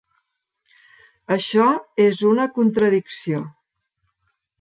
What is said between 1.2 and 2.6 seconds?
Això és una